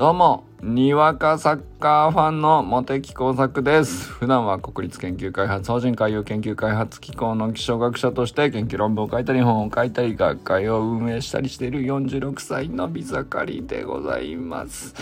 [0.00, 4.08] どうも、にわかサッカーファンの茂木耕作です。
[4.08, 14.94] 普段は国立研究開発法人海洋研究開発機構の気象学者として研究論文を書いたり本を書いたり学会を運営したりしている46歳のビザカリでございます。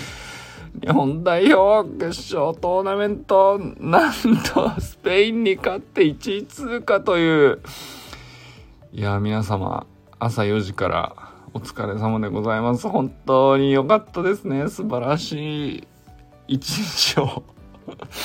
[0.80, 4.12] 日本代表決勝トーナメントなん
[4.52, 7.60] とスペインに勝って1位通過という
[8.92, 9.86] いや皆様
[10.18, 11.27] 朝4時から
[11.58, 12.88] お疲れ様でございます。
[12.88, 14.68] 本当に良かったですね。
[14.68, 15.88] 素晴らしい
[16.46, 17.42] 一日を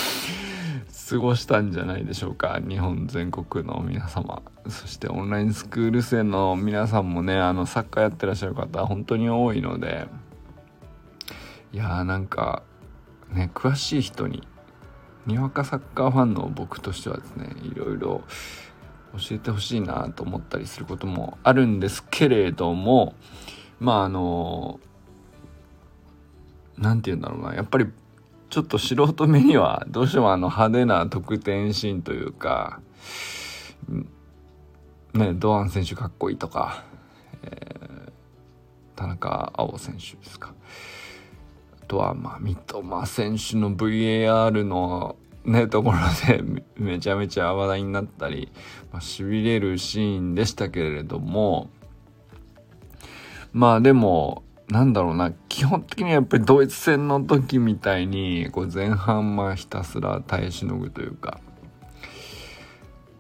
[1.10, 2.60] 過ごしたんじゃないでしょうか。
[2.62, 4.44] 日本全国の皆様。
[4.68, 10.08] そしてオンラインスクール生の皆さんもね、あの、サッカーやってらっしゃる方、本当に多いので、
[11.72, 12.62] いやーなんか、
[13.32, 14.48] ね、詳しい人に、
[15.26, 18.22] にわかサッカーファンの僕としてはですね、いろいろ
[19.14, 23.16] 教えてほしいなと思ったりすることもあるんですけれども
[23.80, 24.80] まああの
[26.78, 27.56] 何て言うんだろうな。
[27.56, 27.86] やっぱり
[28.50, 32.82] ちょっと素人目にはどうしてもあの派手な得点シーンというか
[35.14, 36.84] ね堂安選手かっこいいとか、
[37.44, 38.12] えー、
[38.96, 40.54] 田中碧選手ですか。
[41.82, 46.42] あとはまあ三笘選手の VAR のねところで
[46.78, 48.52] めちゃめちゃ話題になったり、
[48.94, 51.70] まあ、痺れるシーンでしたけれども
[53.52, 61.42] まあでもなんだろうな基本的にはやっぱりドイツ戦の時みたいにこう前半まあひたすら耐えしのぐというか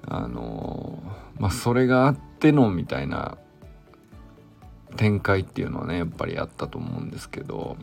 [0.08, 1.02] あの
[1.38, 3.38] まあそれがあってのみたいな
[4.96, 7.78] 展開っていうのはねやっぱりあったと思うんですけど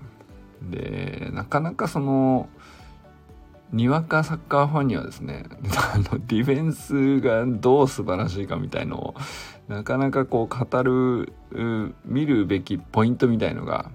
[0.63, 2.49] でなかなかその
[3.73, 5.45] にわかサッカーファンにはですね
[5.95, 9.15] あのディフェンスがどう素晴らしいかみたいのを
[9.69, 11.33] なかなかこう語る
[12.05, 13.91] 見るべきポイントみたいのが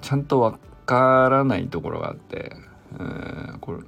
[0.00, 2.56] ちゃんとわからないところがあって
[2.98, 3.78] うんこれ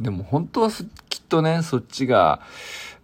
[0.00, 0.70] でも本当は
[1.08, 2.40] きっとねそっちが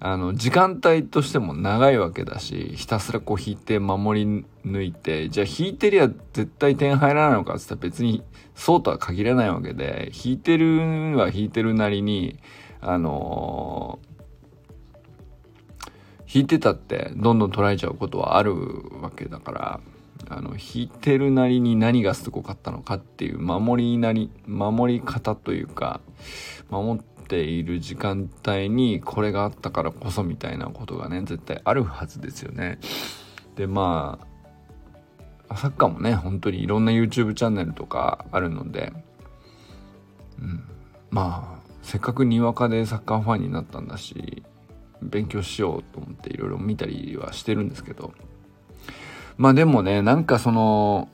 [0.02, 8.22] あの、時間帯としても長いわけだし、ひたすらこう引いて守り抜いて、じゃあ引いてりゃ絶対点入らないのかって言ったら別に
[8.54, 12.38] そうとは限らないわけで、引いてるは引いてるなりに、
[12.80, 18.54] あのー、引いてたってどんどん捉えちゃうことはある
[19.02, 19.80] わけだから、
[20.30, 26.00] あの、引いてるなりに何がすごかったのかっていう守りなり、守り方というか、
[26.70, 32.80] 守っている時間帯にこれがあったからこそみたいなことがね絶対あるはずですよね。
[33.54, 34.18] でま
[35.48, 38.92] あサッカーもね本当にいろんな YouTube チャンネルとかあるので、
[40.40, 40.64] うん、
[41.10, 44.42] まあせっかくにわかでサッカーファンになったんだし
[45.00, 48.12] 勉強しようと思っていろいろ見たりはしてるんですけど
[49.36, 51.08] まあでもねなんかその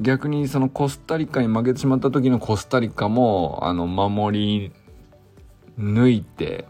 [0.00, 4.72] 逆にそのコスタリカに負けてしまった時のコスタリカもあの守り
[5.78, 6.66] 抜いて、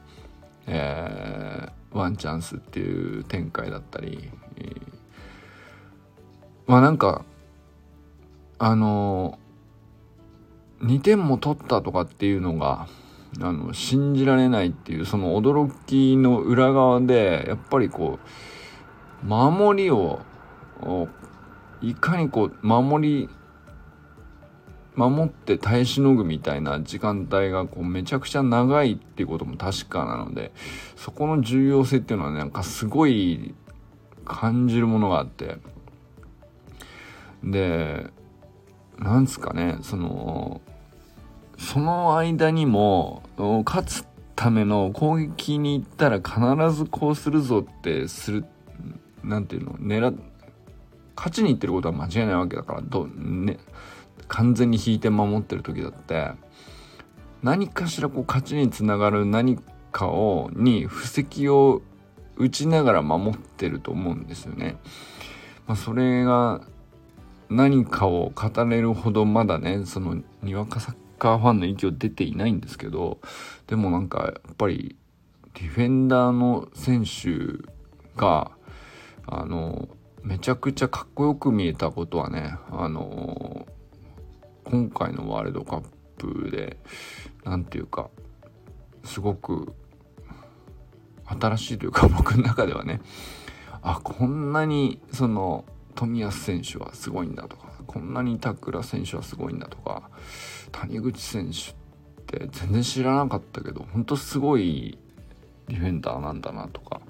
[0.67, 4.75] えー、ワンチャンスっていう展開だったり、えー、
[6.67, 7.25] まあなんか
[8.59, 9.39] あの
[10.83, 12.89] 2点も取ったとかっていうのが
[13.41, 18.19] あの信じられないっていうその驚きの裏側でやっぱりこ
[19.23, 20.21] う守りを
[21.81, 23.29] いかにこう守り
[24.99, 30.51] 守って耐えしのぐみたいな時間帯がこうめちゃくちゃ長いっていうことも確かなので
[30.97, 33.55] そこの重要性っていうのはなんかすごい
[34.25, 35.59] 感じるものがあって。
[37.45, 38.07] で
[38.99, 40.61] なんですかねその
[41.57, 43.23] その間にも
[43.65, 48.45] 勝つための攻撃に行ったら必ずこうするぞってする
[49.23, 50.19] なんていうの狙
[51.15, 53.59] 勝ちに行ってることは間違いないわけだからど、ね、
[54.29, 56.33] 完全に引いて守ってる時だって
[57.43, 59.59] 何かしらこう勝ちにつながる何
[59.93, 61.83] かをに布石を
[62.37, 64.77] 打ちながら守ってると思うんですよね。
[65.67, 66.63] まあ、それが
[67.51, 73.19] 何かを語れるほどまだねそのにわかサッカーファンの域を出ていないんですけど
[73.67, 74.97] でもなんかやっぱり
[75.55, 77.69] ディフェンダーの選手
[78.17, 78.51] が
[79.27, 79.89] あの
[80.23, 83.67] めちゃくちゃかっこよく見えたことはねあの
[84.71, 85.83] 今回のワールドカッ
[86.19, 86.77] プで
[87.43, 88.11] 何て言うか
[89.03, 89.73] すごく
[91.25, 93.01] 新しいというか 僕の中ではね
[93.81, 100.11] あこんなにその冨安選手はすごいんだとかこんなに板倉選手はすごいんだとか
[100.71, 101.75] 谷口選手っ
[102.27, 104.99] て全然知らなかったけどほんとすごい
[105.69, 107.01] ディフェンダーなんだなとか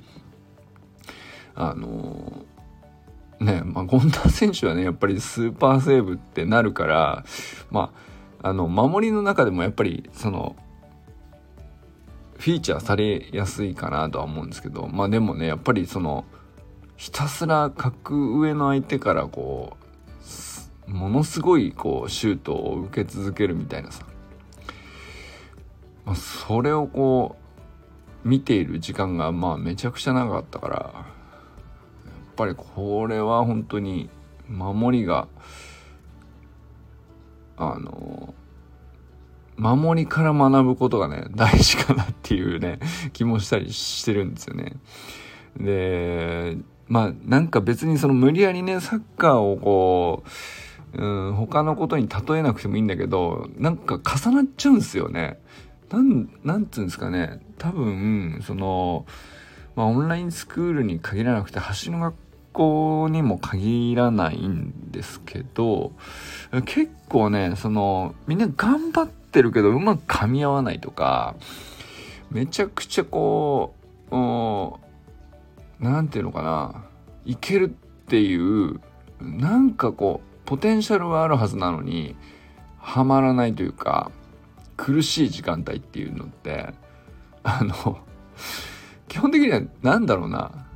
[1.56, 2.44] あの
[3.40, 7.25] ね、まあ、権田選手はね、やっぱりスーパーセーブってなるから、
[7.70, 7.93] ま
[8.43, 10.56] あ、あの、守りの中でもやっぱり、その、
[12.38, 16.25] フィーチャーされやすいかなとは思うんですけど、まあでもね、やっぱりその、
[16.96, 19.76] ひたすら格上の相手からこ
[20.87, 24.06] う、ものすごいこう、シュートを受け続けるみたいなさ、
[26.06, 27.37] まあ、それをこ
[28.25, 31.06] う、見ている時間がまあめちゃくちゃ長かったから、
[32.38, 34.08] ぱりこれは本当に
[34.49, 35.26] 守りが
[37.56, 38.32] あの
[39.56, 42.79] 守りから学ぶことがね 大事かなっていうね
[43.12, 44.76] 気もしたりしてるんですよね。
[45.58, 46.56] で
[46.87, 50.23] まあなんか別にその無理やりねサッカーをこ
[50.94, 55.41] う、うん、他のことに例えなくてもいいんだけどなんか重なっちゃうんですよね。
[55.91, 57.41] なん、なんつうんですかね。
[57.56, 59.06] 多分、その、
[59.75, 62.14] まあオンラインスクールに限らなくて、橋の学
[62.58, 65.93] 校にも限らないんですけど
[66.66, 71.37] 結構ねそのみんな頑張ってるけどうまく噛み合わないとか
[72.32, 73.75] めちゃくちゃこ
[74.10, 74.14] う
[75.78, 76.84] 何て言うのかな
[77.25, 77.69] いけるっ
[78.06, 78.81] ていう
[79.20, 82.16] なんかこうポテンシャルはあるはずなのに
[82.81, 84.10] はまらないというか
[84.76, 86.72] 苦しい時間帯っていうのって
[87.44, 87.99] あの
[89.06, 90.68] 基本的には何だろうな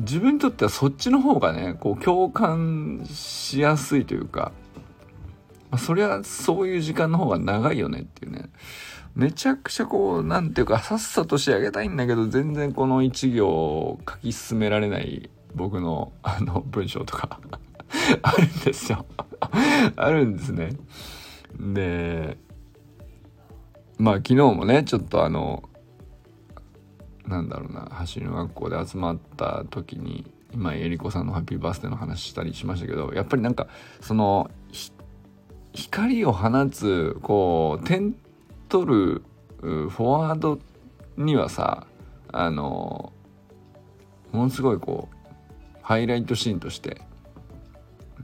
[0.00, 4.52] 自分にとってはそっちの方がねこう共感しやすいというか、
[5.70, 8.50] まあ、そりゃそういう時間の方が長いよねっていうね。
[9.14, 17.40] めちゃくちゃこうなんていうかさっさと仕上げたいんだけど全然この一行を書き進められない僕のあの文章とか
[18.22, 19.04] あるんですよ。
[19.96, 20.76] あるんですね。
[21.58, 22.38] で
[23.98, 25.68] まあ昨日もねちょっとあの
[27.26, 33.68] なんだろうな走りの学校で集まった時に今えりこさんのハッピーバースデーの話したりしましたけどやっぱりなんか
[34.00, 34.50] その
[35.72, 38.14] 光を放つこう点
[38.68, 39.22] 取る
[39.60, 40.58] フォワード
[41.16, 41.86] にはさ
[42.32, 43.12] あの
[44.32, 45.16] ものすごいこう
[45.82, 47.00] ハイライトシーンとして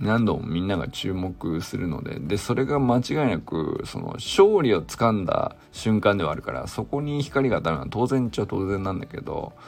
[0.00, 9.62] 何度もみんなが注目するのででそれが間違いなくその勝利をつかんだ瞬間ではあるからそこに光が当たるのは当然っちゃ当然なんだけどだか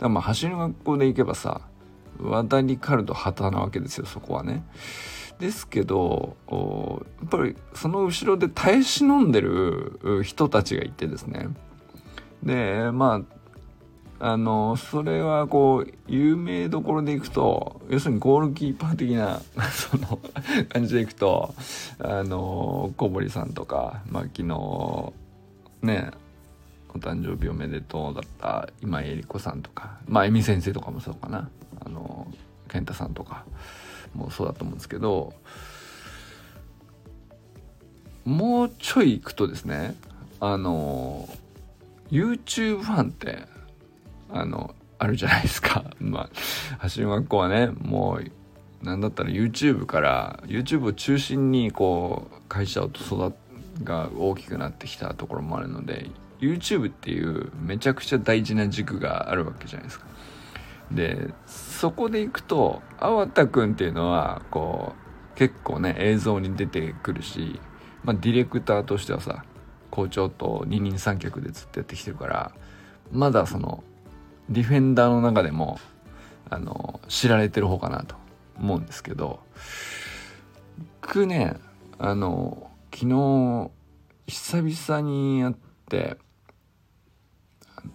[0.00, 1.60] らまあ走る学校で行けばさ
[2.20, 4.64] 渡りカルド旗なわけですよそこはね。
[5.38, 6.36] ですけど
[7.20, 11.48] やっぱりその後ろで耐え忍んでる人たちがいてですね
[12.42, 13.36] でまあ
[14.18, 19.40] あのそれはこう有名どころでいくと要するにゴールキーパー的な
[19.70, 20.18] その
[20.68, 21.54] 感じでいくと
[21.98, 25.12] あの小堀さんとか、まあ、昨日
[25.82, 26.10] ね
[26.94, 31.50] お誕生日おめでとうだった今井絵理子さんとかまあ恵美先生とかもそうかな。
[31.84, 32.26] あの
[32.68, 33.44] 健太さんとか
[34.14, 35.32] もそうだと思うんですけど
[38.24, 39.94] もうちょい行くとですね
[40.40, 41.28] あの
[42.10, 43.46] YouTube ファンって
[44.30, 45.84] あの、あるじゃないですか。
[46.00, 46.30] ま
[46.80, 53.34] あ、橋の学校はね、もう、なんだったら YouTube から、YouTube を中心に、こう、会社を育
[53.82, 60.06] が大きくなってきたところもあるので、YouTube っていうめちゃくちゃ大事な軸があるわけじゃないですか。
[60.90, 64.94] で、そこで行くと、粟田くんっていうのは、こ
[65.34, 67.60] う、結構ね、映像に出てくるし、
[68.04, 69.44] まあ、ディレクターとしてはさ、
[69.90, 72.52] 校長と二人三脚でずっとやってきてるから、
[73.10, 73.82] まだその、
[74.48, 75.78] ディフェンダーの中でも
[76.48, 78.14] あの知られてる方かなと
[78.58, 79.40] 思うんですけど
[81.02, 81.54] 僕ね
[81.98, 83.70] あの昨日
[84.26, 85.54] 久々に会っ
[85.88, 86.16] て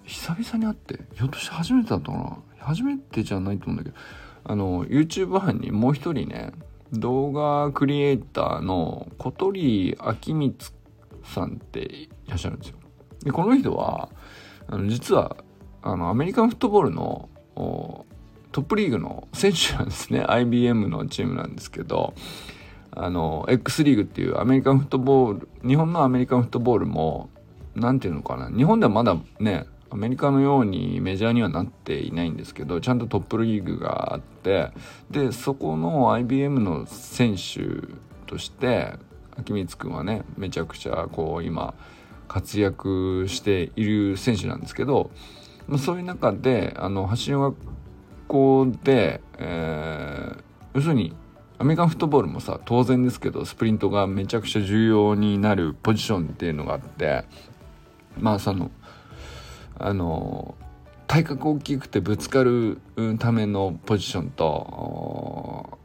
[0.05, 2.37] 久々に会ってひょっとして初めてだったかな？
[2.59, 3.95] 初めてじゃないと思うんだけど
[4.43, 6.51] あの YouTube 班にもう一人ね
[6.93, 10.55] 動画クリエイターの小鳥明光
[11.23, 12.75] さんっていらっしゃるんですよ。
[13.23, 14.09] でこの人は
[14.67, 15.37] あの実は
[15.81, 20.23] あのアメリカンフットボールのトップリーグの選手なんですね。
[20.27, 22.13] IBM のチームなんですけど
[22.91, 27.29] あの X リーグっていうアメリカンフットボール日本のアメリカンフットボールも
[27.75, 34.71] 何て言うのかな日本ではまだねアメリカのようにメジャーにはなっていないんですけどちゃんとトップリーグがあって
[35.09, 37.87] でそこの IBM の選手
[38.25, 38.93] として
[39.37, 41.73] 秋光君はねめちゃくちゃこう今
[42.27, 45.11] 活躍している選手なんですけど
[45.71, 47.57] まあ、そういう中であの橋の学
[48.27, 51.15] 校で、えー、要するに
[51.59, 57.23] アメリカンフットボールもさ当然ですけどスプリントがめちゃくちゃ重要になるポジションっていうのがあって
[58.19, 58.69] まあその
[59.79, 60.55] あの
[61.07, 62.81] 体格大きくてぶつかる
[63.19, 65.77] ためのポジションと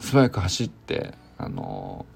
[0.00, 2.06] 素早く走ってあの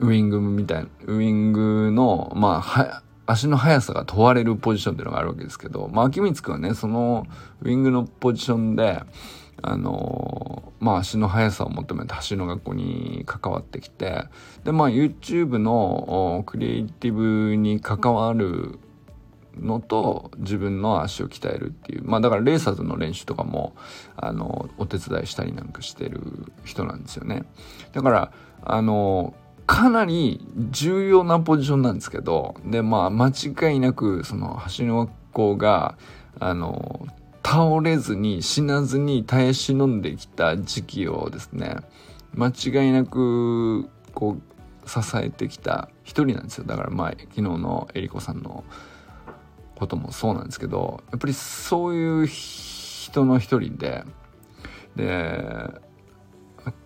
[0.00, 7.26] ウイングみたいなウイングのまあ足の速さが問われるポジションっていうのがあるわけですけど、まあ、秋光くんはねその
[7.60, 9.02] ウイングのポジションで
[9.60, 14.24] あのまあ足の速さを求めて走りの学校に関わってきて
[14.64, 18.78] でまあ YouTube のクリエイティブに関わる
[19.58, 23.74] のと自分の足を鍛えるっていうまあだからレーサーズの練習とかも
[24.16, 26.22] あのお手伝いしたりなんかしてる
[26.64, 27.42] 人なんですよね。
[27.92, 28.32] だから
[28.62, 29.34] あの
[29.68, 35.98] かなり重要なポジションなんですけどでまあ間違いなくその橋の学校が
[36.40, 37.06] あの
[37.44, 41.76] 倒れずに死なずに耐え忍んできた時期をですね
[42.34, 44.38] 間違いなくこ
[44.84, 46.64] う支えてきた一人なんですよ。
[46.64, 48.64] だからまあ昨日のえりこさんの
[49.76, 54.04] こともそうなんですけどやっぱりそういう人の一人で
[54.96, 55.78] で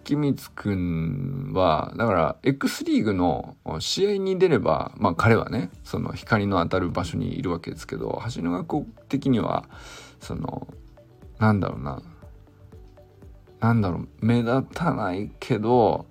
[0.04, 9.64] 光くんはだから X リーグの試合に出ればまあ彼はねその光の当たる場所にいるわけですけど橋の学校的には
[10.20, 10.66] その
[11.38, 12.02] なんだろうな
[13.60, 16.06] なんだろう目立たないけど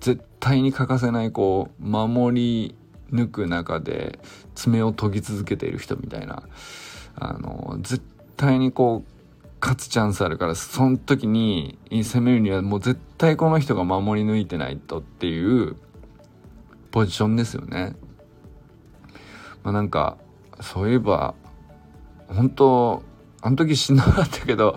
[0.00, 2.74] 絶対に欠かせないこう守り
[3.10, 4.18] 抜く中で
[4.54, 6.42] 爪を研ぎ続けている人みたいな
[7.16, 8.02] あの絶
[8.36, 9.13] 対にこう
[9.64, 15.76] 勝つチャンスあるからその時に攻めるにはもう絶対この人が守り抜いてないとっていう
[16.90, 17.96] ポジションですよね。
[19.62, 20.18] まあ、なんか
[20.60, 21.34] そういえば
[22.28, 23.02] 本当
[23.40, 24.76] あの時しんどかったけど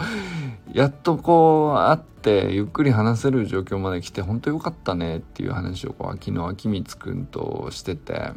[0.71, 8.31] やっとこう会ってゆっくり話せる状況まで来て本当よかったねっていう話をこう昨日秋光くんとしてて、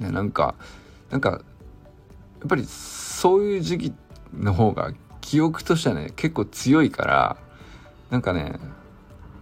[0.00, 0.56] ね、なんか
[1.08, 3.92] なんかやっぱりそういう時期
[4.34, 4.92] の方が
[5.30, 7.36] 記憶としてはね結構強いから
[8.10, 8.58] なんかね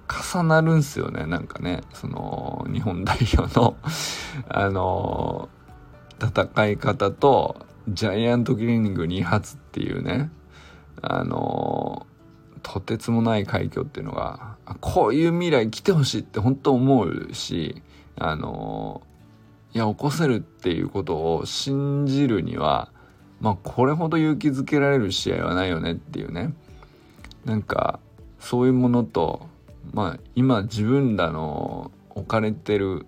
[0.06, 3.74] 重なるんすよねなんかねその日本代表の
[4.50, 5.48] あの
[6.22, 10.30] 戦い方とジャイアントキリング2発っていうね
[11.00, 12.06] あの
[12.62, 17.82] とてつもない快挙っていうのがこういう未来来てほしいって本当思うし
[18.18, 19.00] あの
[19.72, 22.92] いや起こせるっていうことを信じるには
[23.40, 26.52] まあこれほど勇気づけられる試合はないよねっていうね
[27.44, 28.00] なんか
[28.40, 29.46] そういうものと
[29.92, 33.06] まあ今自分らの置かれてる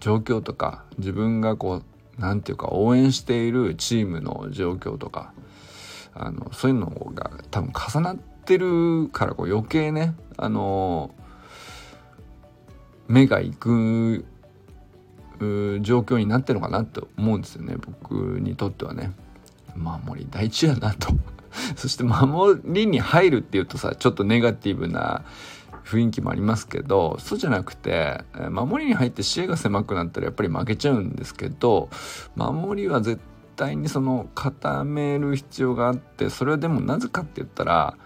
[0.00, 1.84] 状況とか自分がこう
[2.18, 5.32] 何て言うか応援しているチームの状況とか
[6.14, 11.14] あのそういうのが多分重なってるからこう余計ねあの
[13.06, 14.24] 目が行く
[15.38, 19.12] 状況になってるのかなと思うんですよね僕にとってはね。
[19.78, 21.12] 守り大事やなと。
[21.76, 25.24] そして守りに入るっていうとさちょっとネガティブな
[25.84, 28.20] 雰囲気もありますけどそうじゃなくて
[28.50, 31.88] 守りに入って視野が狭くなったらやっぱり負けちゃうんですけど
[32.36, 33.20] 守りは絶
[33.56, 37.96] 対にその固める必要があってそれはでもなぜかって言ったら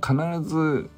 [0.00, 0.14] 必
[0.48, 0.90] ず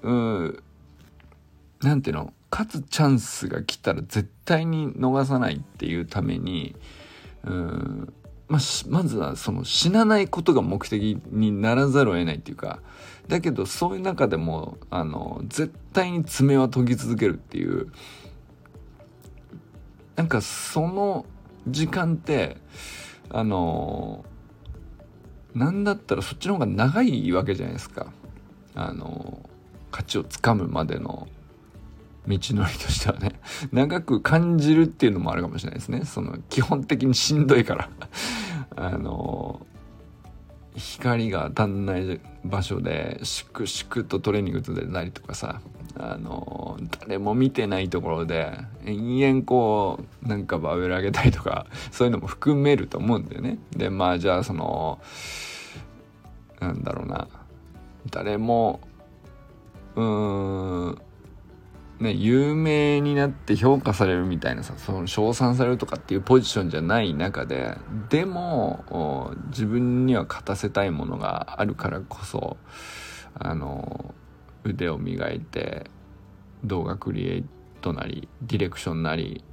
[1.81, 6.77] 何ていうの勝つチャンスが来たら絶対に逃さないっていうために
[7.45, 8.13] うん
[8.47, 12.81] まあ、まずはその死なないことが目的にならざるを得ないっていうか
[13.27, 17.91] だけどそういう中でもあの絶対に爪は研ぎ続けるっていう
[20.17, 21.25] なんかその
[21.69, 22.59] 時間って
[23.31, 24.25] あの
[25.55, 28.13] なんだったらそっちの方が長いわけじゃないですか。
[28.75, 29.49] あの
[29.93, 31.29] 勝ちをつかむまでの
[32.27, 33.41] 道のりとしてはね。
[33.73, 36.05] 長く感じるっていうのもあるかもしれないですね。
[36.05, 37.89] その基本的にしんどいから。
[38.77, 39.65] あの
[40.77, 45.61] 光が当たんない場所で粛々とトレーニング続けたりとかさ
[45.97, 48.53] あの誰も見てないところで
[48.85, 53.59] 延々こうなんかバーベル上げたりとかそういうのも含めると思うんだよね。
[53.71, 54.99] でまあじゃあその
[56.61, 57.29] なんだろうな
[58.11, 58.81] 誰も
[59.95, 60.99] うーん
[62.01, 67.79] ね、有名になって評価されるみたいなさその称賛されるとかっていうポジションじゃない中で
[68.11, 72.57] でも自分には勝たせたいものがあるからこそ
[73.39, 74.13] あの
[74.65, 75.89] 腕を磨いて
[76.65, 77.45] 動画クリエイ
[77.81, 79.45] トなりディレクションなり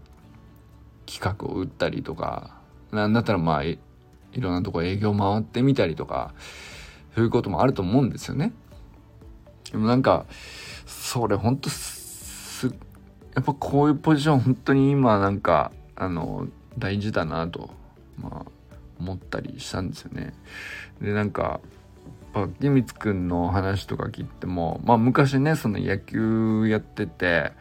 [1.06, 2.58] 企画を打ったりとか
[2.92, 3.78] なんだったらまあい
[4.36, 6.34] ろんなとこ営業回ってみたりとか
[7.14, 8.54] そういうこともあると思うんですよね。
[9.72, 10.26] でもなんか
[10.86, 11.70] それほんと
[12.68, 17.70] やっぱこういうポジション本当に今なんかあの大事だなと、
[18.18, 18.52] まあ、
[19.00, 20.34] 思ったりしたんですよね。
[21.02, 21.60] でなんか
[22.34, 27.52] 木光くんの話とか聞いてもまあ昔ねその野球やってて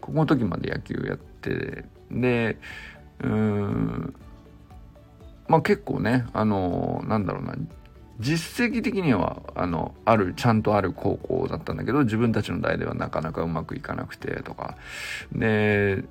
[0.00, 2.58] ここの時まで野球やってで
[3.22, 4.14] うん
[5.48, 7.54] まあ結構ねあのなんだろうな
[8.20, 14.76] 実績的にはあのあるちゃんとある高校だったんだけど自分たちの代ではなかなかうまくいかなくてとか。
[15.32, 16.04] で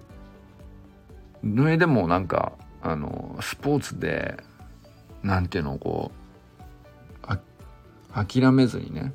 [1.44, 4.38] 上でもなんかあのスポーツで
[5.24, 6.12] なんていうのこ
[7.24, 7.39] うあ
[8.25, 9.13] 諦めずにね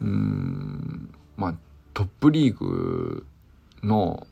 [0.00, 1.54] うんまあ
[1.92, 3.26] トップリーグ
[3.82, 4.26] の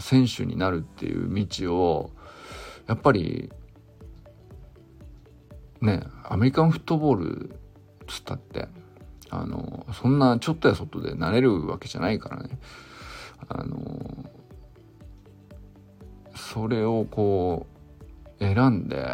[0.00, 2.10] 選手になるっていう道を
[2.86, 3.50] やっぱり
[5.80, 7.60] ねアメリカンフットボール
[8.06, 8.68] つったって
[9.30, 12.58] あのそんなちょっとやそっとでなれるわけじゃないからね。
[13.48, 14.30] あの
[16.34, 17.66] それをこ
[18.38, 19.06] う選んで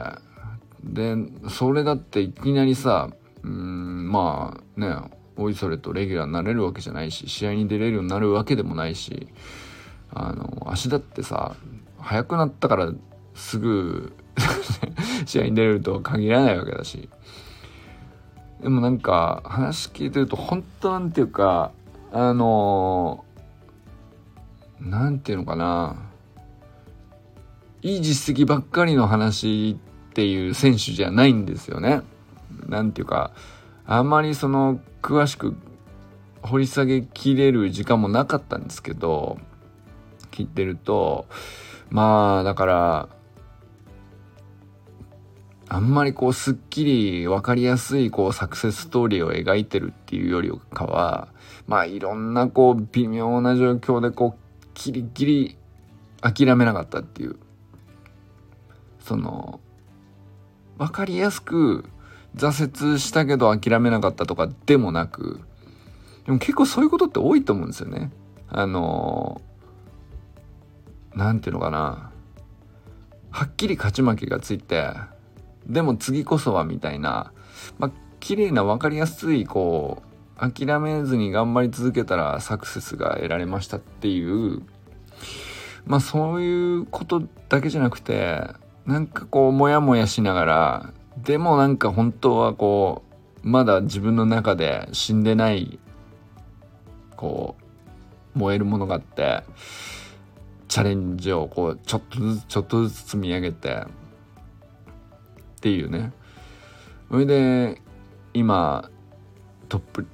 [0.82, 1.16] で
[1.50, 3.10] それだっていきなりさ
[3.42, 4.96] うんまあね
[5.36, 9.28] おいそれとレギュラーになれるわけじゃないし試合に出れるようになるわけでもないし
[10.10, 11.56] あの足だってさ
[11.98, 12.92] 速くなったから
[13.34, 14.14] すぐ
[15.26, 17.08] 試合に出れるとは限らないわけだし
[18.60, 21.72] でもなんか話聞いてると本当なんていうか
[22.12, 23.24] あの
[24.80, 25.96] なんていうのかな
[27.82, 29.78] いい実績ばっかりの話
[30.10, 32.02] っていう選手じゃないんですよね。
[32.66, 33.32] なんていうか
[33.86, 35.54] あんまりその詳しく
[36.42, 39.38] 掘り下げきれる時間もなかったんですけど
[40.30, 41.26] 聞いてると
[41.90, 43.08] まあだから
[45.68, 51.28] あんまりこうすっきり分かりやすいこうサクセスストーリーを描いてるっていうよりかは
[51.66, 55.58] まあいろんなこう微妙な状況でこうキリギリ
[56.20, 57.36] 諦めなかったっていう
[59.00, 59.60] その
[60.78, 61.84] 分かりやすく
[62.36, 65.40] 挫折したけど諦めなかったとかでもなく
[66.26, 68.10] でも結構そういうことって多いと思うんですよね。
[68.48, 69.40] あの
[71.14, 72.10] 何て言うのかな
[73.30, 74.92] はっきり勝ち負けがついて
[75.66, 77.32] でも次こそはみたいな、
[77.78, 84.62] まあ、綺麗な分かりやすいこう諦めずに頑張り続けたらサクセスが得られましたっていう
[85.86, 88.42] まあそういうことだけじゃなくて
[88.84, 93.02] なんかこうモヤモヤしながらでもなんか本当はこ
[93.42, 95.78] うまだ自分の中で死んでない
[97.16, 97.56] こ
[98.34, 99.42] う燃えるものがあって
[100.68, 103.84] チャレンジをこうちょっとずつちょっとずつ積み上げて
[105.56, 106.12] っていうね。
[107.10, 107.80] それで
[108.34, 108.90] 今
[109.68, 110.06] トップ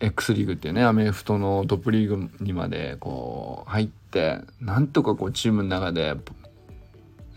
[0.00, 6.14] X リーグっていうねアメフトのトップリーグにまでこう入ってなんとかこうチームの中で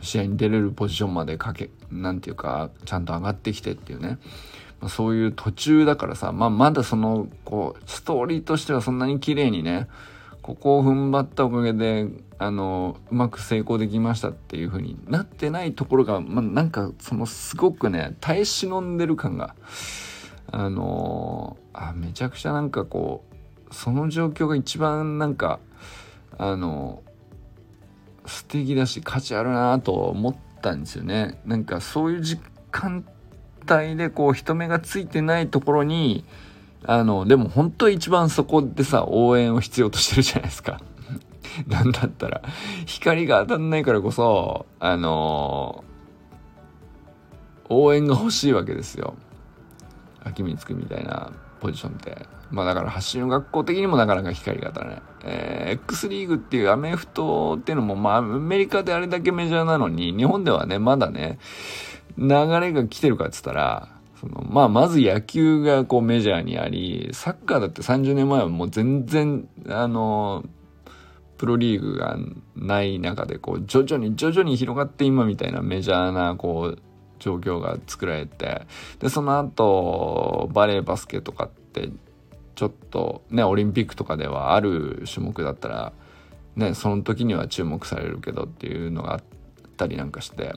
[0.02, 4.20] 試合に出れるポジションまでかけなんていうかちゃんと上がってきてっていうね、
[4.80, 9.88] ま、そういう途中だからさ、まあ、まだそのこうストーリーとしてはそんなに綺麗にね
[10.42, 12.08] ここを踏ん張ったおかげで
[12.42, 19.54] あのうまく成功できましたっていう風になってないところが、まあ、なんかそのすごくね耐え忍んでる感が
[20.48, 23.24] あのあめちゃくちゃなんかこ
[23.70, 25.60] うその状況が一番なんか
[26.40, 27.04] あの
[28.26, 31.40] 素敵だし価値あるなと思ったんですよね。
[31.46, 32.40] なんかそういう時
[32.72, 33.06] 間
[33.70, 36.26] 帯でこう人目がついてないところに
[36.88, 40.82] あのでも本当一番そこでさ応援を必要としてるじゃないですか。
[41.68, 42.42] なんだったら、
[42.86, 49.16] 光が当たんないからこそ、あのー、応援が欲しいわけですよ。
[50.24, 52.26] 秋光くみたいなポジションって。
[52.52, 55.02] まあだから発信学校的にもなかなか光が当たらない。
[55.24, 61.40] えー、X リーグっていうアメフトっていうのも、まあアメリカであれだけメジャーなのに、日本ではね、まだね、
[62.18, 62.28] 流
[62.60, 63.88] れが来てるかっつったら、
[64.20, 70.61] そのまあまず野球がこうメジャーにあり、サッカーだって30年前はもう全然、あのー
[71.42, 72.20] プロリーグが
[72.56, 76.80] ない中でこう徐々に徐々に広がって今みたいなメジャーなこう
[77.18, 78.68] 状況が作られて
[79.00, 81.90] でその後バレーバスケとかって
[82.54, 85.94] ちょっとねオリンピックとかではある種目だったら
[86.56, 89.24] ねその時には注目されるけどっていうのがあっ
[89.78, 90.54] たりなんかして。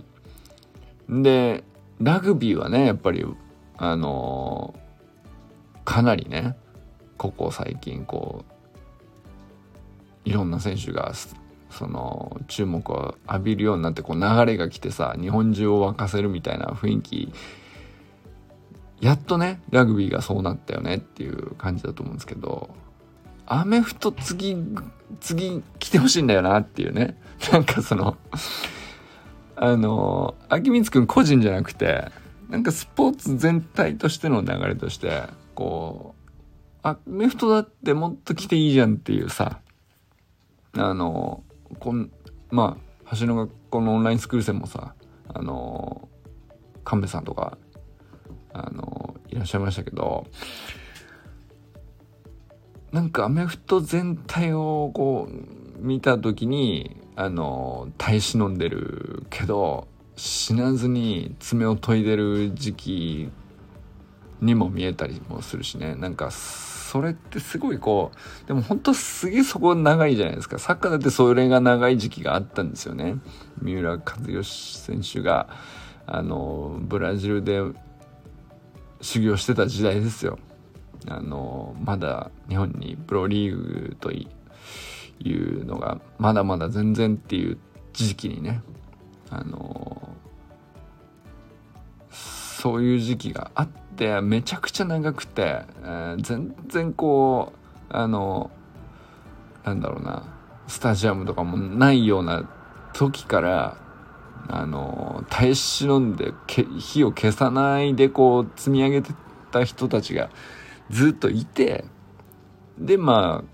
[1.09, 1.65] で
[1.99, 3.25] ラグビーはねやっぱり
[3.79, 4.75] あの、
[5.87, 6.57] かなりね
[7.17, 8.54] ここ最近こう
[10.25, 11.13] いろんな選手が
[11.71, 17.33] その注目を浴びるようになってこう流れが来てさ日本中を沸かせるみたいな雰囲気。
[19.01, 22.71] やっとねラグビーがそうなったよねっていう感じだと思うんですけど
[23.45, 24.57] アメフト次
[25.21, 27.21] 次来てほしいんだよなっていうね。
[27.53, 28.17] なんかその
[29.57, 32.11] あの秋光くん個人じゃなくて
[32.49, 36.31] なんかスポーツ全体としての流れとしてこう
[36.83, 39.61] アメフトだってもっと来ていいじゃんっていうさ
[40.77, 41.43] あの
[41.79, 42.11] こん
[42.51, 44.95] まあ橋の学校のオンラインスクール生もさ
[45.33, 46.09] あの
[46.85, 47.59] 神戸さんとか
[48.53, 50.27] あのいらっしゃいましたけど
[52.93, 63.31] なんかアメフト全体をこう見た時にあの耐え忍んでるけど死なずに爪を研いでる時期
[64.41, 65.95] にも見えたりもするしね。
[65.97, 66.31] なんか
[66.95, 68.13] それってすごいこ
[68.45, 70.61] うでも本当すげえそこ長いじゃないですか。
[70.61, 73.17] サッカーだってそれが長い時期があったんですよね。
[73.61, 75.49] 三浦知良選手が
[76.07, 77.63] あのブラジルで
[79.01, 80.39] 修行してた時代ですよ。
[81.09, 84.25] あのまだ日本にプロリーグとい
[85.27, 87.59] うのがまだまだ全然っていう
[87.93, 88.63] 時期にね
[89.31, 90.11] あの
[92.13, 93.84] そういう時期があった。
[93.97, 97.53] てめちゃくちゃ長くて、えー、全然こ
[97.91, 98.51] うあの
[99.65, 100.25] なんだろうな
[100.67, 102.49] スタジアムとかもないような
[102.93, 103.77] 時から
[104.49, 106.33] あの耐え忍んで
[106.79, 109.13] 火を消さないでこう積み上げて
[109.51, 110.31] た人たちが
[110.91, 111.85] ずっといて
[112.79, 113.45] でま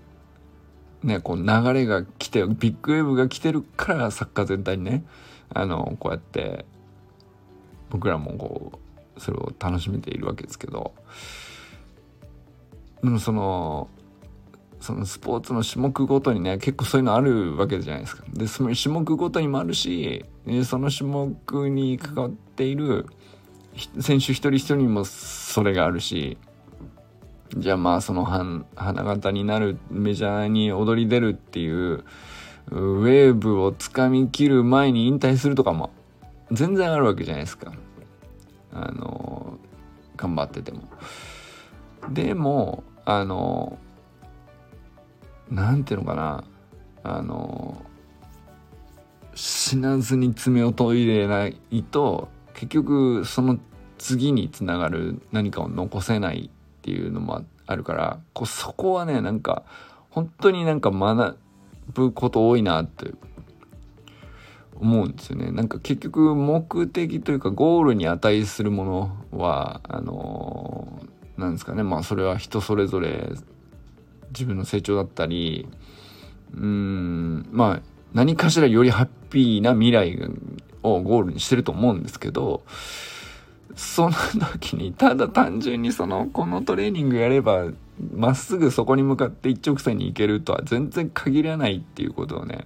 [1.03, 5.05] あねこう流れが来てビッグウェーブが来てるからサッカー全体にね
[5.53, 6.65] あのこうやって
[7.89, 8.77] 僕らもこう
[9.21, 10.93] それを楽しめているわけですけど
[13.03, 13.87] でもその
[14.79, 18.23] そのスポーツの種目ごとにね結構そういうのあるわけじゃないですか。
[18.33, 20.25] でその種目ごとにもあるし
[20.65, 23.05] その種目に関わっている
[23.99, 26.37] 選手一人一人にもそれがあるし
[27.55, 32.03] じゃあまあその花形になるメジャーに踊り出るっていう
[32.71, 35.91] ウェーブをつかみきる前に引退するとかも
[36.51, 37.71] 全然あるわけじゃないですか。
[38.73, 39.57] あの、
[40.17, 40.83] 頑張ってても。
[42.09, 43.77] でも、あの、
[45.49, 46.43] なんていうのかな、
[47.03, 47.85] あの、
[49.33, 53.57] 死なずに爪を研いでないと、結局その
[53.97, 59.63] 次につながる何かを残せないっていうのもあるから、こうそこはね、なんか、
[60.09, 61.37] 本当になんか学
[61.93, 63.13] ぶこと多いなって
[64.81, 65.51] 思うんですよね。
[65.51, 68.85] なんか結局目的というかゴールに値するも
[69.31, 73.29] のはあのー、なんですかねまあそれは人それぞれ
[74.31, 75.67] 自分の成長だったり
[76.55, 77.81] うんまあ
[78.13, 80.17] 何かしらよりハッピーな未来
[80.83, 82.63] をゴールにしてると思うんですけど
[83.75, 84.15] その
[84.53, 87.67] 時にただ単純にそのこのトレーニングやれば
[88.13, 92.65] まっすぐそこに向かって一直線に行けるとは全然限らないっていうことをね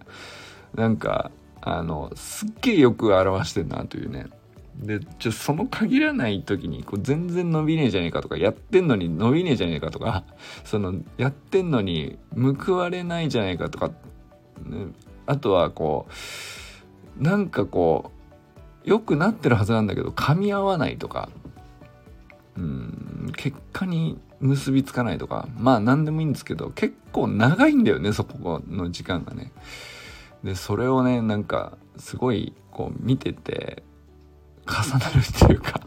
[0.73, 1.32] なんか
[1.65, 4.28] あのすっげえよく表してんなというね
[4.78, 10.23] でちょその限らない時にこう全然伸びねえじゃねえかとかやってんのに伸びねえじゃねえかとか
[10.63, 13.93] そのやってんのに報われないじゃねえかとか、ね、
[15.25, 16.08] あとはこ
[17.19, 18.12] うなんかこ
[18.86, 21.30] う良くなってるはずなんだけど噛み合わないとか
[22.58, 29.51] うん結果に結びつかないとかまあ何でもいいんですけど結構長いんだよねそこの時間がね。
[30.46, 33.82] でそれをねなんかすごいこう見てて
[34.68, 35.82] 重なるっていうか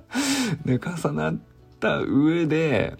[0.66, 1.38] で重なっ
[1.80, 2.98] た上で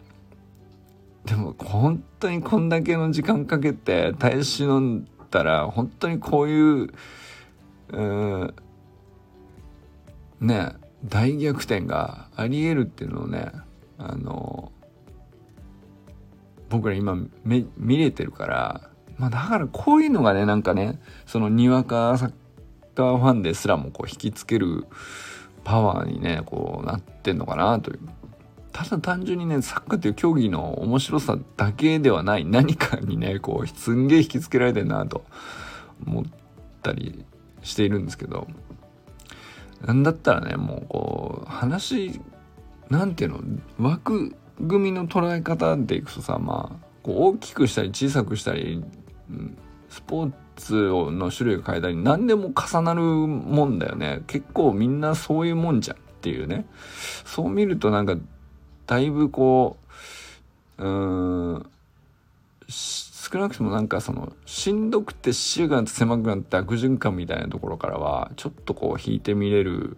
[1.27, 6.91] でも本当にこんだけの時間かけて耐え忍んだら本当にこういう
[7.93, 8.55] う
[10.41, 10.73] ね
[11.05, 13.53] 大逆転がありえるっていうのをね
[13.99, 14.73] あの
[16.71, 22.33] 僕ら今見れてるからまあだからこういうのがねなんかねそのにわかサッ
[22.94, 24.87] カーファンですらもこう引きつける
[25.64, 28.00] パワーにねこうなってんのかなという。
[28.72, 32.44] ただ単純にねサッカーっていう競技の面白さだけではない。
[32.44, 35.24] 何かにねこうすんげえ引きつけられてんなと
[36.07, 36.24] 思っ
[36.83, 37.24] たり
[37.62, 38.46] しているんですけど。
[39.85, 42.20] なんだったらねもうこう話
[42.88, 43.40] なんていうの
[43.79, 48.83] 枠組みの捉え方でいくとさまあこう大きくしたり小さくしたり、
[49.89, 50.75] スポーツ
[51.12, 54.23] の種類を変えたり何でも重なるもんだよね。
[54.27, 56.67] 結構みんなそういうもんじゃんっていうね。
[57.25, 58.17] そう見るとなんか
[58.87, 59.77] だいぶこ
[60.79, 61.67] ううん
[62.69, 69.97] 少なくともなんかそのしんどくて視野が狭くなって悪循環みたいなところからはちょっとこう引いてみれる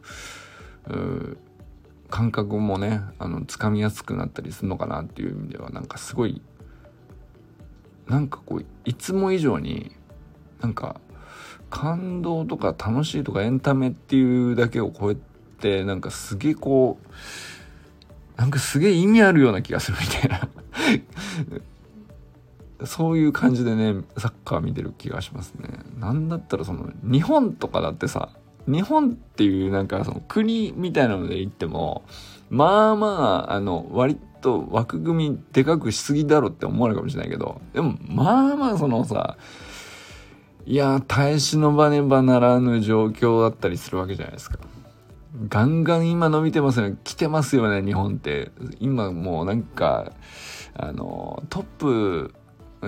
[2.08, 6.40] 感覚もねあの掴みやすくなったりするのかなっていう意味ではなんかすごい
[8.08, 9.92] なんかこういつも以上に
[10.60, 11.00] なんか
[11.70, 15.16] 感動とか楽しいとかエンタメっていうだけを超え
[15.60, 20.48] てなんかすげえこうなんかすげえ意味あるような気がするみたいな
[22.86, 25.68] そういう感じでねサッカー見てる気がしますね。
[25.98, 28.30] なんだったらその日本とかだってさ
[28.68, 32.04] 日本っていうなんかその国みたいなので言っても
[32.50, 39.36] まあまああの割と枠組みでかくしすぎだろって思われるかもしれないけどでもまあまあそのさ
[40.66, 44.58] いや耐え忍ばねばならぬ状況だったりするわけじゃないですか。
[45.48, 46.96] ガンガン今伸びてますよね。
[47.04, 48.50] 来てますよね、日本って。
[48.80, 50.12] 今もうなんか、
[50.74, 52.34] あの、トップ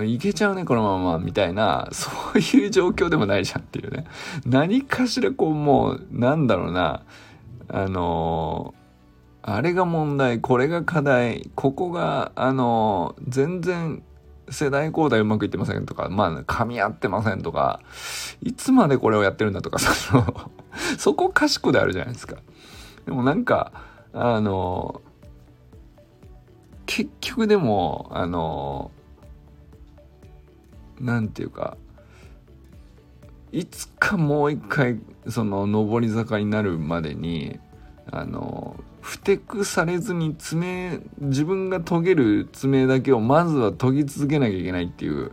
[0.03, 4.05] いけちゃうね、このまま、みたいな、そういう状況でもないじゃんっていうね。
[4.45, 7.03] 何かしらこう、もう、なんだろうな、
[7.67, 8.73] あの
[9.43, 14.03] あれが問題、これが課題、ここが、あの全然
[14.49, 17.79] 世代交代うまくいってませんとか、まあ、噛み合ってませんとか、
[18.43, 20.51] いつまでこれをやってるんだとか、その
[20.97, 22.37] そこ賢であるじゃないですか。
[23.05, 23.71] でもなんか、
[24.13, 25.01] あの
[26.85, 28.91] 結局でも、あの
[30.99, 31.77] 何て言うか
[33.51, 37.59] いつかもう一回その上り坂になるまでに
[38.09, 45.31] あのふてくされずに爪自分が研げる爪だけをまずは研ぎ続けなきゃいけないっていう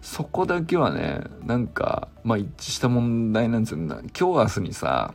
[0.00, 3.78] そこだけはねなんかまあ一致した問題なんですよ。
[3.78, 5.14] 今日明日にさ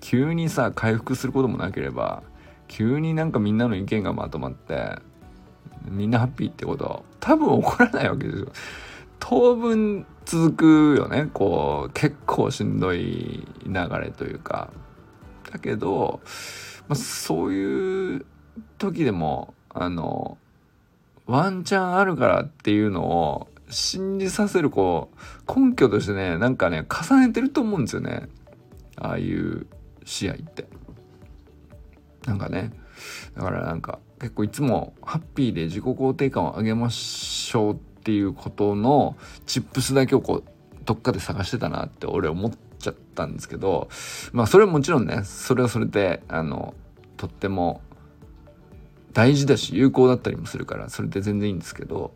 [0.00, 2.22] 急にさ回復することもなければ
[2.68, 4.98] 急になんかみんなの意見がまとまって
[5.88, 8.46] みんなハッピーってこと多分起こらないわけですよ。
[9.18, 11.28] 当分続くよね。
[11.32, 14.70] こう結構しんどい流れというか。
[15.52, 16.20] だけど、
[16.88, 18.26] まあ、そういう
[18.78, 20.38] 時でもあの
[21.26, 25.10] ワンチャンあるからっていうのを信じさせるこ
[25.46, 28.28] う根拠としてねなんかね重ねてると思うんですよね。
[28.96, 29.66] ああいう
[30.04, 30.66] 試合って。
[32.26, 32.72] なんかね。
[33.34, 40.44] だからなんか結構いつもハッピーで自己肯定感を上げましょうっていうことのチップスだけをこう
[40.84, 43.88] どっかで探してたなって俺思ってちゃったんですけど
[44.32, 46.74] まあそれはもちろんねそれはそれであの
[47.16, 47.80] とっても
[49.12, 52.12] 大事だし有効だったりもするからそれで全然いいんですけど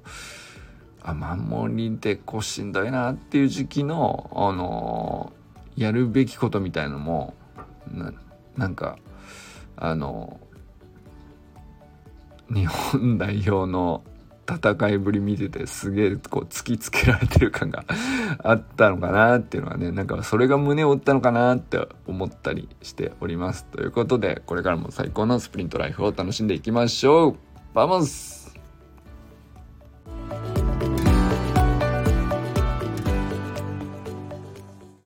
[1.03, 5.33] あ守りでこうしんどいなっていう時期のあの
[5.77, 7.35] やるべきことみたいのも
[7.91, 8.13] な
[8.57, 8.99] なんか
[9.77, 10.41] あの
[12.49, 14.03] 日本代表の
[14.49, 17.85] 戦いぶり見ててすげえこう突きつけられてる感が
[18.43, 23.65] あったのかなっていうのはねなんかそれが胸を打ったのかなって思ったりしております。
[23.65, 27.37] ということでこれからも最高のスプリントライフを楽しんでいきましょう。
[27.75, 28.44] バモス